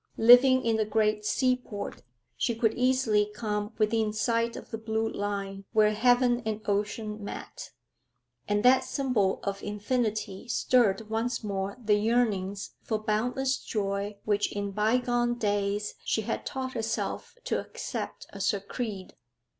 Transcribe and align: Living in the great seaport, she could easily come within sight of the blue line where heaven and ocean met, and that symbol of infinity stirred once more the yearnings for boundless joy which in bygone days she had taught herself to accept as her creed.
Living 0.17 0.65
in 0.65 0.77
the 0.77 0.83
great 0.83 1.23
seaport, 1.23 2.01
she 2.35 2.55
could 2.55 2.73
easily 2.73 3.29
come 3.35 3.71
within 3.77 4.11
sight 4.11 4.55
of 4.55 4.71
the 4.71 4.77
blue 4.79 5.07
line 5.07 5.63
where 5.73 5.93
heaven 5.93 6.41
and 6.43 6.59
ocean 6.67 7.23
met, 7.23 7.69
and 8.47 8.65
that 8.65 8.83
symbol 8.83 9.39
of 9.43 9.61
infinity 9.61 10.47
stirred 10.47 11.07
once 11.11 11.43
more 11.43 11.77
the 11.79 11.93
yearnings 11.93 12.71
for 12.81 12.97
boundless 12.97 13.59
joy 13.59 14.17
which 14.25 14.51
in 14.51 14.71
bygone 14.71 15.35
days 15.35 15.93
she 16.03 16.21
had 16.23 16.47
taught 16.47 16.73
herself 16.73 17.37
to 17.43 17.59
accept 17.61 18.25
as 18.33 18.49
her 18.49 18.59
creed. 18.59 19.13